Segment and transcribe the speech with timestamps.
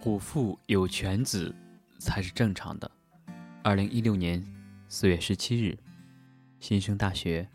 [0.00, 1.52] 虎父有犬子
[1.98, 2.88] 才是正常的。
[3.64, 4.42] 二零一六年
[4.86, 5.76] 四月十七日，
[6.60, 7.46] 新生大学。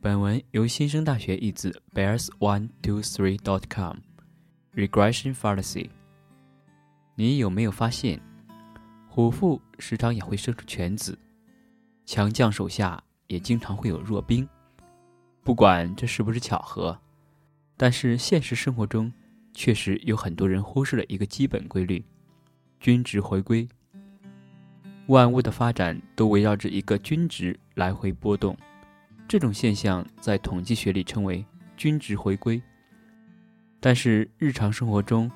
[0.00, 3.96] 本文由新生大学译自 bears one two three dot com。
[4.76, 5.90] regression fallacy。
[7.16, 8.20] 你有没有发现，
[9.08, 11.18] 虎父时常也会生出犬子，
[12.06, 14.48] 强将手下也经常会有弱兵？
[15.42, 16.96] 不管这是不是巧合，
[17.76, 19.12] 但是现实生活中。
[19.52, 22.04] 确实有很多人忽视了一个基本规律：
[22.78, 23.68] 均值回归。
[25.06, 28.56] 万物的发展都围绕着一个均值来回波动，
[29.26, 31.44] 这种现象在统计学里称为
[31.76, 32.62] 均值回归。
[33.80, 35.30] 但是日常生活中，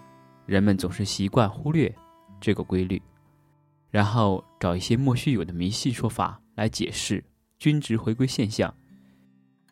[0.47, 1.93] 人们总是习惯忽略
[2.41, 3.03] 这个规律，
[3.91, 7.25] 然后找一些莫须有的迷信说法来解释
[7.59, 8.73] 均值回归现象，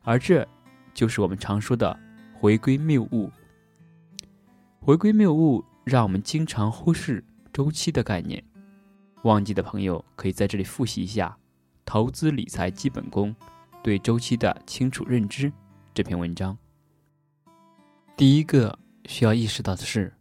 [0.01, 0.47] 而这
[0.93, 1.97] 就是我们常说的
[2.35, 3.31] 回归谬误。
[4.85, 8.43] 回归谬误让我们经常忽视周期的概念，
[9.23, 11.29] 忘记的朋友可以在这里复习一下
[11.85, 13.33] 《投资理财基本功：
[13.81, 15.49] 对周期的清楚认知》
[15.95, 16.59] 这篇文章。
[18.17, 20.13] 第一个需要意识到的是，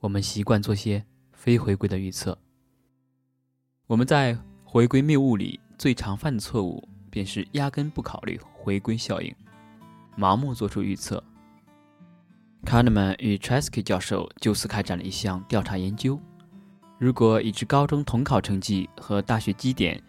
[0.00, 1.04] 我们习惯做些
[1.34, 2.38] 非回归的预测。
[3.86, 9.34] 我们在回归谬误里最常犯的错误，便是压根不考虑回归效应，
[10.16, 11.22] 盲目做出预测。
[12.68, 16.20] Kahneman 与 Chesky 教授就此开展了一项调查研究：
[16.98, 20.02] 如果已知高中统考成绩和大学基点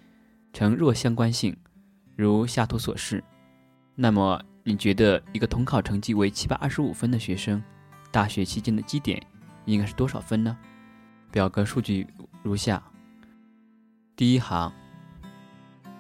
[0.52, 1.56] 呈弱相关性，
[2.18, 3.24] 如下图所示，
[3.96, 7.64] 那么你觉得一个统考成绩为七百二十五分的学生，
[8.12, 9.26] 大学期间的基点
[9.64, 10.58] 应该是多少分呢？
[11.32, 12.06] 表格数据
[12.44, 12.84] 如下：
[14.18, 14.70] 第一行，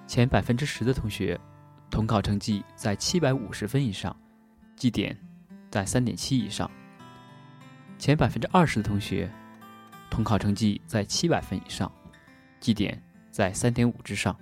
[0.05, 1.39] 前百分之十的同学
[1.89, 4.13] 统考成绩在七百五十分以上，
[4.75, 5.17] 基点。
[5.69, 6.69] 在三点七以上，
[7.97, 9.31] 前百分之二十的同学
[10.09, 11.91] 统考成绩在七百分以上，
[12.59, 14.33] 绩点在三点五之上；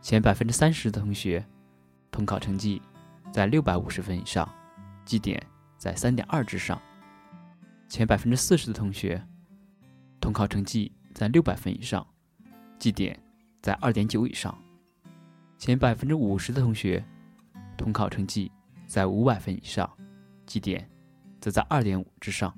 [0.00, 1.44] 前百分之三十的同学
[2.12, 2.80] 统考成绩
[3.32, 4.48] 在六百五十分以上，
[5.04, 5.44] 绩点
[5.76, 6.78] 在三点二之上；
[7.88, 9.20] 前百分之四十的同学
[10.20, 12.06] 统考成绩在六百分以上，
[12.78, 13.18] 绩点
[13.60, 14.54] 在二点九以上；
[15.58, 17.04] 前百分之五十的同学
[17.76, 18.52] 统考成绩
[18.86, 19.90] 在五百分以上。
[20.50, 20.84] 绩点
[21.40, 22.52] 则在二点五之上，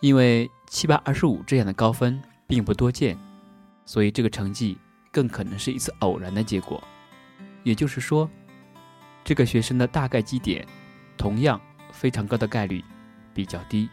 [0.00, 3.16] 因为七百二十五这样的高分并不多见，
[3.86, 4.76] 所以这个成绩
[5.12, 6.82] 更可能是一次偶然的结果。
[7.62, 8.28] 也就是说，
[9.22, 10.66] 这个学生的大概绩点，
[11.16, 11.60] 同样
[11.92, 12.82] 非常高的概率
[13.32, 13.88] 比较低。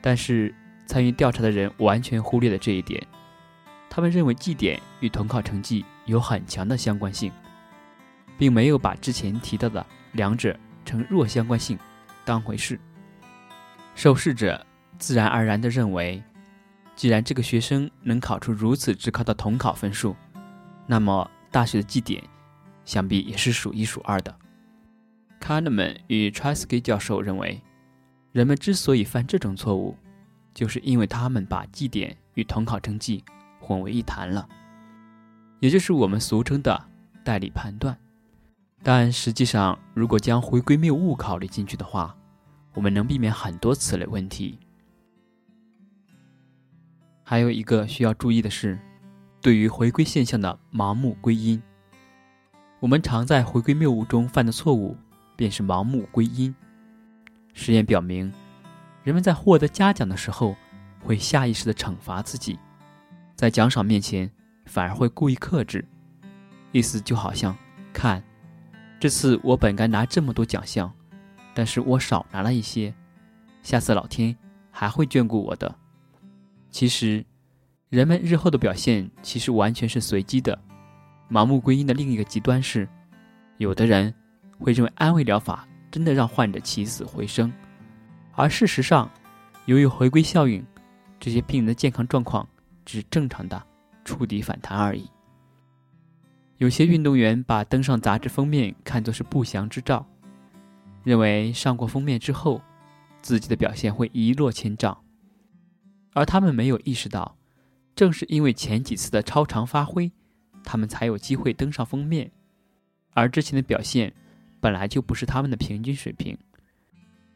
[0.00, 0.54] 但是
[0.86, 3.04] 参与调查的人完全忽略了这一点，
[3.90, 7.32] 他们认为绩点与统考成绩有很强的相关性，
[8.38, 10.56] 并没有把之前提到的两者。
[10.88, 11.78] 成弱相关性
[12.24, 12.80] 当回事，
[13.94, 14.64] 受试者
[14.98, 16.22] 自然而然地认为，
[16.96, 20.16] 既然这个学生能考出如此之高的统考分数，
[20.86, 22.24] 那么大学的绩点
[22.86, 24.34] 想必也是数一数二的。
[25.38, 27.60] Kahneman 与 Chesky 教授认为，
[28.32, 29.94] 人们之所以犯这种错误，
[30.54, 33.22] 就是因为他们把绩点与统考成绩
[33.60, 34.48] 混为一谈了，
[35.60, 36.82] 也就是我们俗称的
[37.22, 37.94] 代理判断。
[38.82, 42.16] 但实际上，如果将回归谬误考虑进去的话，
[42.74, 44.58] 我们能避免很多此类问题。
[47.24, 48.78] 还有一个需要注意的是，
[49.42, 51.60] 对于回归现象的盲目归因，
[52.80, 54.96] 我们常在回归谬误中犯的错误
[55.36, 56.54] 便是盲目归因。
[57.52, 58.32] 实验表明，
[59.02, 60.56] 人们在获得嘉奖的时候
[61.00, 62.58] 会下意识地惩罚自己，
[63.34, 64.30] 在奖赏面前
[64.64, 65.84] 反而会故意克制，
[66.72, 67.54] 意思就好像
[67.92, 68.22] 看。
[69.00, 70.92] 这次我本该拿这么多奖项，
[71.54, 72.92] 但是我少拿了一些，
[73.62, 74.36] 下次老天
[74.70, 75.72] 还会眷顾我的。
[76.70, 77.24] 其实，
[77.88, 80.58] 人们日后的表现其实完全是随机的。
[81.30, 82.88] 盲目归因的另一个极端是，
[83.58, 84.12] 有的人
[84.58, 87.52] 会认为安慰疗法真的让患者起死回生，
[88.32, 89.10] 而事实上，
[89.66, 90.64] 由于回归效应，
[91.20, 92.46] 这些病人的健康状况
[92.84, 93.62] 只是正常的
[94.04, 95.08] 触底反弹而已。
[96.58, 100.04] 有些运动员把登上杂志封面看作是不祥之兆，
[101.04, 102.60] 认为上过封面之后，
[103.22, 104.96] 自己的表现会一落千丈，
[106.14, 107.36] 而他们没有意识到，
[107.94, 110.10] 正是因为前几次的超常发挥，
[110.64, 112.28] 他们才有机会登上封面，
[113.14, 114.12] 而之前的表现
[114.60, 116.36] 本来就不是他们的平均水平，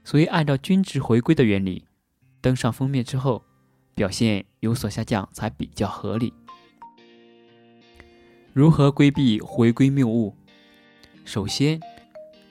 [0.03, 1.85] 所以按照均值回归的原理，
[2.41, 3.41] 登上封面之后，
[3.95, 6.35] 表现有所下降才比较合理。
[8.55, 10.37] 如何规避回归谬误？
[11.25, 11.81] 首先，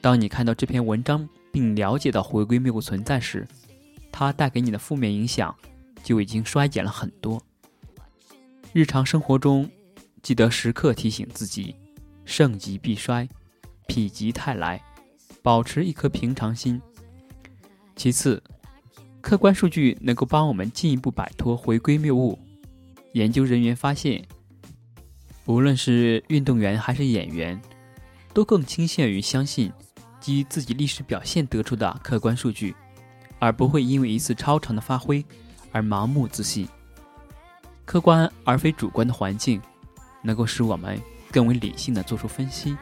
[0.02, 3.48] 当你看到这篇文章并了解到回归谬误存在时，
[4.12, 5.56] 它带给你的负面影响
[6.02, 7.40] 就已经衰减了很多。
[8.74, 9.70] 日常生活中，
[10.24, 11.76] 记得时刻提醒自己：
[12.26, 13.30] 盛极必衰，
[13.88, 14.82] 否极泰来，
[15.44, 16.82] 保持一颗平常心。
[17.96, 18.42] 其次，
[19.22, 22.40] 客观数据能够帮我们进一步摆脱回归谬误。
[23.14, 24.26] 研究人员发现，
[25.46, 27.60] 无论是运动员还是演员，
[28.34, 29.72] 都更倾向于相信
[30.20, 32.76] 基于自己历史表现得出的客观数据，
[33.40, 35.26] 而不会因为一次超常的发挥
[35.72, 36.68] 而盲目自信。
[37.86, 39.62] 客观而非主观的环境，
[40.22, 41.02] 能够使我们
[41.32, 42.78] 更为理性的做出分析。